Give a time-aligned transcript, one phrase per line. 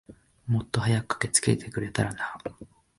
[0.47, 2.39] もっと早く駆けつけてくれたらな。